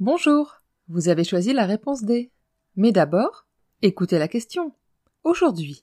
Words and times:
Bonjour, 0.00 0.62
vous 0.86 1.08
avez 1.08 1.24
choisi 1.24 1.52
la 1.52 1.66
réponse 1.66 2.04
D. 2.04 2.30
Mais 2.76 2.92
d'abord, 2.92 3.48
écoutez 3.82 4.20
la 4.20 4.28
question. 4.28 4.72
Aujourd'hui, 5.24 5.82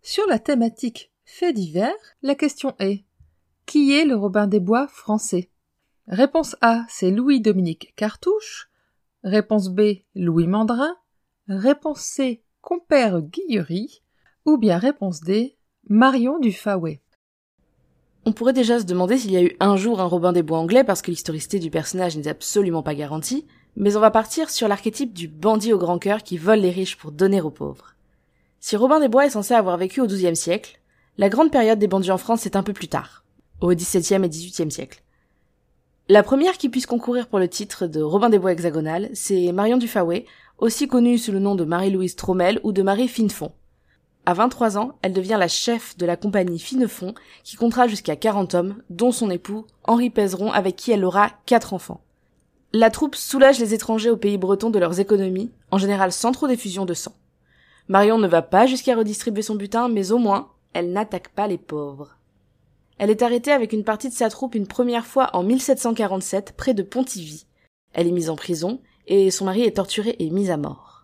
sur 0.00 0.26
la 0.28 0.38
thématique 0.38 1.12
fait 1.26 1.52
divers, 1.52 1.92
la 2.22 2.34
question 2.34 2.74
est 2.78 3.04
Qui 3.66 3.92
est 3.92 4.06
le 4.06 4.16
Robin 4.16 4.46
des 4.46 4.60
Bois 4.60 4.88
français? 4.88 5.50
Réponse 6.06 6.56
A, 6.62 6.86
c'est 6.88 7.10
Louis-Dominique 7.10 7.92
Cartouche. 7.96 8.70
Réponse 9.24 9.68
B, 9.68 10.04
Louis 10.14 10.46
Mandrin. 10.46 10.96
Réponse 11.46 12.00
C, 12.00 12.42
Compère 12.62 13.20
Guillery. 13.20 14.00
Ou 14.46 14.56
bien 14.56 14.78
réponse 14.78 15.20
D, 15.20 15.58
Marion 15.86 16.38
du. 16.38 16.54
On 18.26 18.32
pourrait 18.32 18.52
déjà 18.52 18.78
se 18.78 18.84
demander 18.84 19.16
s'il 19.16 19.30
y 19.30 19.36
a 19.36 19.42
eu 19.42 19.56
un 19.60 19.76
jour 19.76 20.00
un 20.00 20.04
Robin 20.04 20.32
des 20.32 20.42
Bois 20.42 20.58
anglais 20.58 20.84
parce 20.84 21.00
que 21.00 21.10
l'historicité 21.10 21.58
du 21.58 21.70
personnage 21.70 22.16
n'est 22.16 22.28
absolument 22.28 22.82
pas 22.82 22.94
garantie, 22.94 23.46
mais 23.76 23.96
on 23.96 24.00
va 24.00 24.10
partir 24.10 24.50
sur 24.50 24.68
l'archétype 24.68 25.14
du 25.14 25.26
bandit 25.26 25.72
au 25.72 25.78
grand 25.78 25.98
cœur 25.98 26.22
qui 26.22 26.36
vole 26.36 26.60
les 26.60 26.70
riches 26.70 26.96
pour 26.96 27.12
donner 27.12 27.40
aux 27.40 27.50
pauvres. 27.50 27.94
Si 28.60 28.76
Robin 28.76 29.00
des 29.00 29.08
Bois 29.08 29.24
est 29.24 29.30
censé 29.30 29.54
avoir 29.54 29.78
vécu 29.78 30.02
au 30.02 30.06
XIIe 30.06 30.36
siècle, 30.36 30.80
la 31.16 31.30
grande 31.30 31.50
période 31.50 31.78
des 31.78 31.86
bandits 31.86 32.10
en 32.10 32.18
France 32.18 32.44
est 32.44 32.56
un 32.56 32.62
peu 32.62 32.74
plus 32.74 32.88
tard, 32.88 33.24
au 33.60 33.74
XVIIe 33.74 34.24
et 34.24 34.28
XVIIIe 34.28 34.70
siècle. 34.70 35.02
La 36.08 36.22
première 36.22 36.58
qui 36.58 36.68
puisse 36.68 36.86
concourir 36.86 37.26
pour 37.26 37.38
le 37.38 37.48
titre 37.48 37.86
de 37.86 38.02
Robin 38.02 38.28
des 38.28 38.38
Bois 38.38 38.52
hexagonal, 38.52 39.08
c'est 39.14 39.52
Marion 39.52 39.78
Dufaway, 39.78 40.26
aussi 40.58 40.88
connue 40.88 41.16
sous 41.16 41.32
le 41.32 41.38
nom 41.38 41.54
de 41.54 41.64
Marie-Louise 41.64 42.16
Trommel 42.16 42.60
ou 42.64 42.72
de 42.72 42.82
Marie 42.82 43.08
Finefond. 43.08 43.52
À 44.26 44.34
23 44.34 44.78
ans, 44.78 44.92
elle 45.02 45.12
devient 45.12 45.36
la 45.38 45.48
chef 45.48 45.96
de 45.96 46.06
la 46.06 46.16
compagnie 46.16 46.58
Finefond, 46.58 47.14
qui 47.42 47.56
comptera 47.56 47.88
jusqu'à 47.88 48.16
40 48.16 48.54
hommes, 48.54 48.82
dont 48.90 49.12
son 49.12 49.30
époux, 49.30 49.66
Henri 49.84 50.10
Pézeron, 50.10 50.52
avec 50.52 50.76
qui 50.76 50.92
elle 50.92 51.04
aura 51.04 51.30
quatre 51.46 51.72
enfants. 51.72 52.02
La 52.72 52.90
troupe 52.90 53.16
soulage 53.16 53.58
les 53.58 53.74
étrangers 53.74 54.10
au 54.10 54.16
pays 54.16 54.38
breton 54.38 54.70
de 54.70 54.78
leurs 54.78 55.00
économies, 55.00 55.50
en 55.70 55.78
général 55.78 56.12
sans 56.12 56.32
trop 56.32 56.46
d'effusion 56.46 56.84
de 56.84 56.94
sang. 56.94 57.14
Marion 57.88 58.18
ne 58.18 58.28
va 58.28 58.42
pas 58.42 58.66
jusqu'à 58.66 58.94
redistribuer 58.94 59.42
son 59.42 59.56
butin, 59.56 59.88
mais 59.88 60.12
au 60.12 60.18
moins, 60.18 60.50
elle 60.74 60.92
n'attaque 60.92 61.30
pas 61.30 61.48
les 61.48 61.58
pauvres. 61.58 62.16
Elle 62.98 63.10
est 63.10 63.22
arrêtée 63.22 63.50
avec 63.50 63.72
une 63.72 63.82
partie 63.82 64.10
de 64.10 64.14
sa 64.14 64.28
troupe 64.28 64.54
une 64.54 64.66
première 64.66 65.06
fois 65.06 65.30
en 65.32 65.42
1747 65.42 66.54
près 66.56 66.74
de 66.74 66.82
Pontivy. 66.82 67.46
Elle 67.92 68.06
est 68.06 68.12
mise 68.12 68.30
en 68.30 68.36
prison 68.36 68.80
et 69.06 69.30
son 69.30 69.46
mari 69.46 69.62
est 69.62 69.76
torturé 69.76 70.14
et 70.18 70.30
mis 70.30 70.50
à 70.50 70.56
mort. 70.56 70.99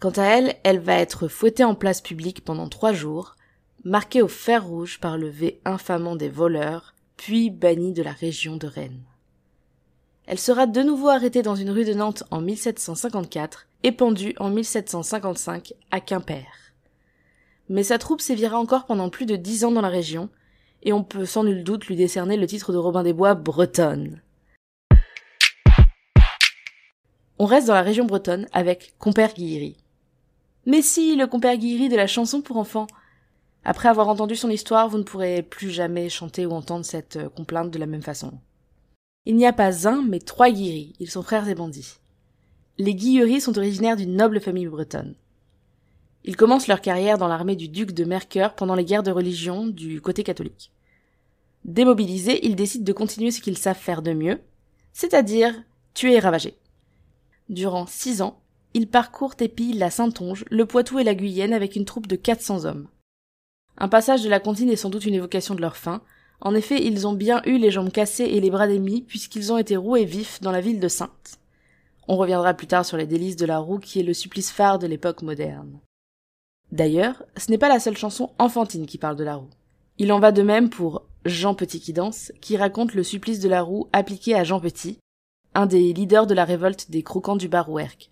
Quant 0.00 0.10
à 0.10 0.24
elle, 0.24 0.56
elle 0.64 0.80
va 0.80 0.96
être 0.96 1.28
fouettée 1.28 1.64
en 1.64 1.74
place 1.74 2.00
publique 2.00 2.44
pendant 2.44 2.68
trois 2.68 2.92
jours, 2.92 3.36
marquée 3.84 4.22
au 4.22 4.28
fer 4.28 4.66
rouge 4.66 4.98
par 5.00 5.16
le 5.16 5.28
V 5.28 5.60
infamant 5.64 6.16
des 6.16 6.28
voleurs, 6.28 6.94
puis 7.16 7.50
bannie 7.50 7.92
de 7.92 8.02
la 8.02 8.12
région 8.12 8.56
de 8.56 8.66
Rennes. 8.66 9.04
Elle 10.26 10.38
sera 10.38 10.66
de 10.66 10.82
nouveau 10.82 11.08
arrêtée 11.08 11.42
dans 11.42 11.54
une 11.54 11.70
rue 11.70 11.84
de 11.84 11.92
Nantes 11.92 12.24
en 12.30 12.40
1754 12.40 13.66
et 13.82 13.92
pendue 13.92 14.34
en 14.38 14.50
1755 14.50 15.74
à 15.90 16.00
Quimper. 16.00 16.46
Mais 17.68 17.82
sa 17.82 17.98
troupe 17.98 18.20
sévira 18.20 18.58
encore 18.58 18.86
pendant 18.86 19.10
plus 19.10 19.26
de 19.26 19.36
dix 19.36 19.64
ans 19.64 19.72
dans 19.72 19.80
la 19.82 19.88
région, 19.88 20.30
et 20.82 20.92
on 20.92 21.04
peut 21.04 21.26
sans 21.26 21.44
nul 21.44 21.64
doute 21.64 21.86
lui 21.86 21.96
décerner 21.96 22.36
le 22.36 22.46
titre 22.46 22.72
de 22.72 22.78
Robin 22.78 23.02
des 23.02 23.12
Bois 23.12 23.34
bretonne. 23.34 24.20
On 27.38 27.46
reste 27.46 27.66
dans 27.66 27.74
la 27.74 27.82
région 27.82 28.04
bretonne 28.04 28.46
avec 28.52 28.94
Compère 28.98 29.34
Guillery. 29.34 29.76
Mais 30.66 30.82
si, 30.82 31.16
le 31.16 31.26
Compère 31.26 31.56
Guillery 31.56 31.88
de 31.88 31.96
la 31.96 32.06
chanson 32.06 32.40
pour 32.40 32.56
enfants. 32.56 32.86
Après 33.64 33.88
avoir 33.88 34.08
entendu 34.08 34.36
son 34.36 34.50
histoire, 34.50 34.88
vous 34.88 34.98
ne 34.98 35.02
pourrez 35.02 35.42
plus 35.42 35.70
jamais 35.70 36.08
chanter 36.08 36.46
ou 36.46 36.52
entendre 36.52 36.84
cette 36.84 37.16
euh, 37.16 37.28
complainte 37.28 37.70
de 37.70 37.78
la 37.78 37.86
même 37.86 38.02
façon. 38.02 38.32
Il 39.26 39.36
n'y 39.36 39.46
a 39.46 39.52
pas 39.52 39.88
un, 39.88 40.02
mais 40.02 40.18
trois 40.18 40.50
Guillery. 40.50 40.94
Ils 41.00 41.10
sont 41.10 41.22
frères 41.22 41.48
et 41.48 41.54
bandits. 41.54 41.94
Les 42.76 42.94
Guillery 42.94 43.40
sont 43.40 43.56
originaires 43.56 43.96
d'une 43.96 44.16
noble 44.16 44.40
famille 44.40 44.66
bretonne. 44.66 45.14
Ils 46.24 46.36
commencent 46.36 46.68
leur 46.68 46.80
carrière 46.80 47.18
dans 47.18 47.28
l'armée 47.28 47.56
du 47.56 47.68
duc 47.68 47.92
de 47.92 48.04
Mercœur 48.04 48.54
pendant 48.54 48.74
les 48.74 48.84
guerres 48.84 49.02
de 49.02 49.10
religion 49.10 49.66
du 49.66 50.00
côté 50.00 50.24
catholique. 50.24 50.72
Démobilisés, 51.64 52.46
ils 52.46 52.56
décident 52.56 52.84
de 52.84 52.92
continuer 52.92 53.30
ce 53.30 53.40
qu'ils 53.40 53.58
savent 53.58 53.78
faire 53.78 54.02
de 54.02 54.12
mieux, 54.12 54.40
c'est-à-dire 54.92 55.54
tuer 55.94 56.14
et 56.14 56.18
ravager. 56.18 56.56
Durant 57.48 57.86
six 57.86 58.22
ans, 58.22 58.40
ils 58.74 58.88
parcourent 58.88 59.34
et 59.40 59.48
pillent 59.48 59.78
la 59.78 59.90
Saintonge, 59.90 60.44
le 60.50 60.66
Poitou 60.66 60.98
et 60.98 61.04
la 61.04 61.14
Guyenne 61.14 61.52
avec 61.52 61.76
une 61.76 61.84
troupe 61.84 62.06
de 62.06 62.16
400 62.16 62.64
hommes. 62.64 62.88
Un 63.78 63.88
passage 63.88 64.22
de 64.22 64.28
la 64.28 64.40
comptine 64.40 64.70
est 64.70 64.76
sans 64.76 64.90
doute 64.90 65.06
une 65.06 65.14
évocation 65.14 65.54
de 65.54 65.60
leur 65.60 65.76
fin, 65.76 66.02
en 66.40 66.54
effet, 66.54 66.84
ils 66.84 67.06
ont 67.06 67.14
bien 67.14 67.42
eu 67.46 67.56
les 67.56 67.70
jambes 67.70 67.90
cassées 67.90 68.24
et 68.24 68.40
les 68.40 68.50
bras 68.50 68.66
démis 68.66 69.02
puisqu'ils 69.02 69.52
ont 69.52 69.58
été 69.58 69.76
roués 69.76 70.04
vifs 70.04 70.40
dans 70.40 70.52
la 70.52 70.60
ville 70.60 70.78
de 70.78 70.88
Sainte. 70.88 71.38
On 72.06 72.16
reviendra 72.16 72.52
plus 72.52 72.66
tard 72.66 72.84
sur 72.84 72.98
les 72.98 73.06
délices 73.06 73.36
de 73.36 73.46
la 73.46 73.58
roue 73.58 73.78
qui 73.78 73.98
est 73.98 74.04
le 74.04 74.12
supplice 74.12 74.50
phare 74.50 74.78
de 74.78 74.86
l'époque 74.86 75.22
moderne. 75.22 75.80
D'ailleurs, 76.70 77.22
ce 77.36 77.50
n'est 77.50 77.58
pas 77.58 77.68
la 77.68 77.80
seule 77.80 77.96
chanson 77.96 78.32
enfantine 78.38 78.86
qui 78.86 78.98
parle 78.98 79.16
de 79.16 79.24
la 79.24 79.36
roue. 79.36 79.50
Il 79.96 80.12
en 80.12 80.18
va 80.18 80.32
de 80.32 80.42
même 80.42 80.68
pour 80.68 81.06
Jean 81.24 81.54
Petit 81.54 81.80
qui 81.80 81.94
danse, 81.94 82.32
qui 82.42 82.56
raconte 82.56 82.94
le 82.94 83.02
supplice 83.02 83.40
de 83.40 83.48
la 83.48 83.62
roue 83.62 83.88
appliqué 83.92 84.34
à 84.34 84.44
Jean 84.44 84.60
Petit, 84.60 84.98
un 85.54 85.66
des 85.66 85.92
leaders 85.94 86.26
de 86.26 86.34
la 86.34 86.44
révolte 86.44 86.90
des 86.90 87.02
croquants 87.02 87.36
du 87.36 87.48
Barouergue. 87.48 88.10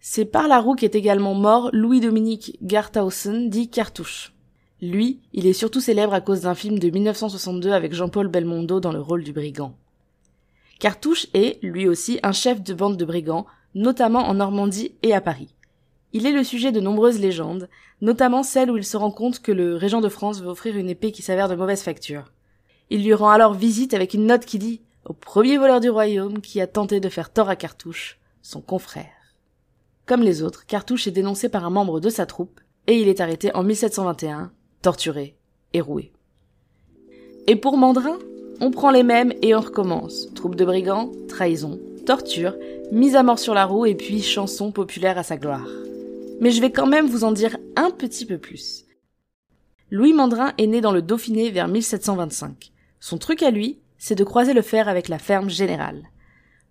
C'est 0.00 0.24
par 0.24 0.48
la 0.48 0.60
roue 0.60 0.74
qu'est 0.74 0.94
également 0.94 1.34
mort 1.34 1.70
Louis-Dominique 1.72 2.58
Garthausen, 2.62 3.50
dit 3.50 3.68
Cartouche. 3.68 4.32
Lui, 4.82 5.20
il 5.32 5.46
est 5.46 5.52
surtout 5.52 5.80
célèbre 5.80 6.12
à 6.12 6.20
cause 6.20 6.42
d'un 6.42 6.54
film 6.54 6.78
de 6.78 6.90
1962 6.90 7.72
avec 7.72 7.94
Jean-Paul 7.94 8.28
Belmondo 8.28 8.78
dans 8.78 8.92
le 8.92 9.00
rôle 9.00 9.24
du 9.24 9.32
brigand. 9.32 9.74
Cartouche 10.78 11.26
est, 11.32 11.58
lui 11.62 11.88
aussi, 11.88 12.20
un 12.22 12.32
chef 12.32 12.62
de 12.62 12.74
bande 12.74 12.98
de 12.98 13.04
brigands, 13.06 13.46
notamment 13.74 14.28
en 14.28 14.34
Normandie 14.34 14.94
et 15.02 15.14
à 15.14 15.22
Paris. 15.22 15.54
Il 16.12 16.26
est 16.26 16.32
le 16.32 16.44
sujet 16.44 16.72
de 16.72 16.80
nombreuses 16.80 17.18
légendes, 17.18 17.68
notamment 18.00 18.42
celle 18.42 18.70
où 18.70 18.76
il 18.76 18.84
se 18.84 18.96
rend 18.96 19.10
compte 19.10 19.40
que 19.40 19.52
le 19.52 19.76
régent 19.76 20.02
de 20.02 20.08
France 20.08 20.40
veut 20.40 20.48
offrir 20.48 20.76
une 20.76 20.90
épée 20.90 21.12
qui 21.12 21.22
s'avère 21.22 21.48
de 21.48 21.54
mauvaise 21.54 21.82
facture. 21.82 22.32
Il 22.90 23.02
lui 23.02 23.14
rend 23.14 23.30
alors 23.30 23.54
visite 23.54 23.94
avec 23.94 24.14
une 24.14 24.26
note 24.26 24.44
qui 24.44 24.58
dit 24.58 24.82
au 25.04 25.12
premier 25.12 25.56
voleur 25.56 25.80
du 25.80 25.88
royaume 25.88 26.40
qui 26.40 26.60
a 26.60 26.66
tenté 26.66 27.00
de 27.00 27.08
faire 27.08 27.32
tort 27.32 27.48
à 27.48 27.56
Cartouche, 27.56 28.18
son 28.42 28.60
confrère. 28.60 29.15
Comme 30.06 30.22
les 30.22 30.42
autres, 30.42 30.66
Cartouche 30.66 31.08
est 31.08 31.12
dénoncé 31.12 31.48
par 31.48 31.64
un 31.64 31.70
membre 31.70 31.98
de 31.98 32.10
sa 32.10 32.26
troupe, 32.26 32.60
et 32.86 33.00
il 33.00 33.08
est 33.08 33.20
arrêté 33.20 33.54
en 33.54 33.64
1721 33.64 34.52
torturé 34.80 35.36
et 35.72 35.80
roué. 35.80 36.12
Et 37.48 37.56
pour 37.56 37.76
Mandrin, 37.76 38.18
on 38.60 38.70
prend 38.70 38.92
les 38.92 39.02
mêmes 39.02 39.32
et 39.42 39.54
on 39.54 39.60
recommence. 39.60 40.32
Troupe 40.34 40.54
de 40.54 40.64
brigands, 40.64 41.10
trahison, 41.28 41.80
torture, 42.06 42.54
mise 42.92 43.16
à 43.16 43.24
mort 43.24 43.40
sur 43.40 43.52
la 43.52 43.64
roue 43.64 43.84
et 43.86 43.96
puis 43.96 44.22
chanson 44.22 44.70
populaire 44.70 45.18
à 45.18 45.24
sa 45.24 45.36
gloire. 45.36 45.66
Mais 46.40 46.52
je 46.52 46.60
vais 46.60 46.70
quand 46.70 46.86
même 46.86 47.06
vous 47.06 47.24
en 47.24 47.32
dire 47.32 47.56
un 47.74 47.90
petit 47.90 48.26
peu 48.26 48.38
plus. 48.38 48.84
Louis 49.90 50.12
Mandrin 50.12 50.52
est 50.56 50.68
né 50.68 50.80
dans 50.80 50.92
le 50.92 51.02
Dauphiné 51.02 51.50
vers 51.50 51.66
1725. 51.66 52.70
Son 53.00 53.18
truc 53.18 53.42
à 53.42 53.50
lui, 53.50 53.80
c'est 53.98 54.14
de 54.14 54.24
croiser 54.24 54.52
le 54.52 54.62
fer 54.62 54.88
avec 54.88 55.08
la 55.08 55.18
ferme 55.18 55.50
générale. 55.50 56.04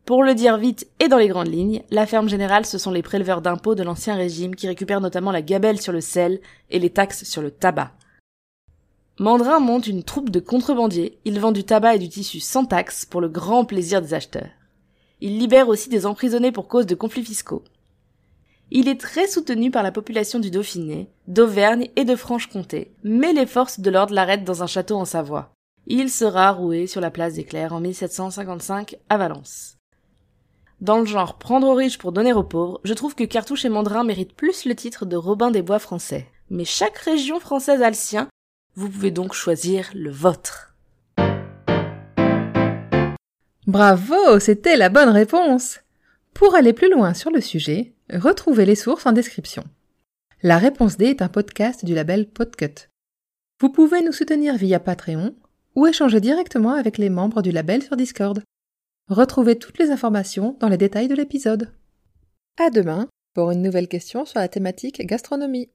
Pour 0.06 0.24
le 0.24 0.36
dire 0.36 0.58
vite 0.58 0.88
et 1.00 1.08
dans 1.08 1.18
les 1.18 1.28
grandes 1.28 1.52
lignes, 1.52 1.82
la 1.90 2.06
ferme 2.06 2.30
générale, 2.30 2.68
ce 2.68 2.78
sont 2.78 2.92
les 2.92 3.02
préleveurs 3.02 3.42
d'impôts 3.42 3.74
de 3.74 3.82
l'ancien 3.82 4.14
régime 4.16 4.56
qui 4.56 4.68
récupèrent 4.68 5.02
notamment 5.02 5.32
la 5.32 5.42
gabelle 5.42 5.82
sur 5.82 5.92
le 5.92 6.02
sel 6.02 6.42
et 6.70 6.78
les 6.78 6.92
taxes 6.92 7.24
sur 7.24 7.42
le 7.42 7.50
tabac. 7.50 7.92
Mandrin 9.18 9.60
monte 9.60 9.88
une 9.88 10.04
troupe 10.04 10.30
de 10.30 10.40
contrebandiers, 10.40 11.18
il 11.26 11.40
vend 11.40 11.52
du 11.52 11.64
tabac 11.64 11.96
et 11.96 12.00
du 12.00 12.08
tissu 12.08 12.40
sans 12.40 12.66
taxe 12.66 13.06
pour 13.06 13.20
le 13.20 13.30
grand 13.30 13.66
plaisir 13.66 14.00
des 14.00 14.14
acheteurs. 14.14 14.50
Il 15.22 15.40
libère 15.40 15.70
aussi 15.70 15.90
des 15.90 16.06
emprisonnés 16.06 16.52
pour 16.52 16.68
cause 16.68 16.86
de 16.86 16.94
conflits 16.94 17.26
fiscaux. 17.26 17.64
Il 18.70 18.88
est 18.88 19.02
très 19.02 19.28
soutenu 19.28 19.72
par 19.72 19.82
la 19.82 19.92
population 19.92 20.38
du 20.38 20.52
Dauphiné, 20.52 21.10
d'Auvergne 21.28 21.90
et 21.96 22.06
de 22.06 22.16
Franche-Comté, 22.16 22.92
mais 23.04 23.34
les 23.34 23.48
forces 23.48 23.80
de 23.80 23.90
l'ordre 23.90 24.14
l'arrêtent 24.14 24.44
dans 24.44 24.62
un 24.62 24.68
château 24.68 24.98
en 24.98 25.06
Savoie. 25.06 25.52
Il 25.88 26.12
sera 26.12 26.52
roué 26.52 26.86
sur 26.86 27.02
la 27.02 27.10
place 27.10 27.36
des 27.36 27.44
Clercs 27.44 27.74
en 27.74 27.80
1755 27.80 28.98
à 29.10 29.18
Valence. 29.18 29.75
Dans 30.82 31.00
le 31.00 31.06
genre 31.06 31.38
prendre 31.38 31.68
aux 31.68 31.74
riches 31.74 31.98
pour 31.98 32.12
donner 32.12 32.34
aux 32.34 32.44
pauvres, 32.44 32.82
je 32.84 32.94
trouve 32.94 33.16
que 33.16 33.24
Cartouche 33.24 33.64
et 33.64 33.70
Mandrin 33.70 34.04
méritent 34.04 34.36
plus 34.36 34.66
le 34.66 34.76
titre 34.76 35.06
de 35.06 35.16
Robin 35.16 35.50
des 35.50 35.62
Bois 35.62 35.80
français. 35.80 36.28
Mais 36.50 36.66
chaque 36.66 36.98
région 36.98 37.40
française 37.40 37.82
a 37.82 37.90
le 37.90 37.96
sien, 37.96 38.28
vous 38.76 38.90
pouvez 38.90 39.12
donc 39.12 39.34
choisir 39.34 39.90
le 39.96 40.12
vôtre. 40.12 40.76
Bravo, 43.68 44.40
c'était 44.40 44.76
la 44.76 44.90
bonne 44.90 45.10
réponse. 45.10 45.80
Pour 46.34 46.56
aller 46.56 46.74
plus 46.74 46.92
loin 46.92 47.14
sur 47.14 47.32
le 47.32 47.40
sujet, 47.40 47.94
retrouvez 48.12 48.66
les 48.66 48.76
sources 48.76 49.06
en 49.06 49.14
description. 49.14 49.64
La 50.44 50.58
réponse 50.58 50.98
D 50.98 51.06
est 51.06 51.22
un 51.22 51.30
podcast 51.30 51.86
du 51.86 51.96
label 51.96 52.28
Podcut. 52.28 52.90
Vous 53.62 53.70
pouvez 53.70 54.04
nous 54.04 54.12
soutenir 54.12 54.58
via 54.58 54.82
Patreon 54.82 55.34
ou 55.76 55.88
échanger 55.88 56.20
directement 56.20 56.74
avec 56.74 56.98
les 56.98 57.10
membres 57.10 57.42
du 57.42 57.52
label 57.52 57.82
sur 57.82 57.96
Discord. 57.96 58.44
Retrouvez 59.10 59.60
toutes 59.60 59.78
les 59.78 59.92
informations 59.92 60.58
dans 60.60 60.68
les 60.68 60.78
détails 60.78 61.08
de 61.08 61.14
l'épisode. 61.14 61.72
À 62.58 62.72
demain 62.72 63.08
pour 63.36 63.52
une 63.52 63.62
nouvelle 63.62 63.88
question 63.88 64.26
sur 64.26 64.40
la 64.40 64.48
thématique 64.48 65.06
gastronomie. 65.06 65.70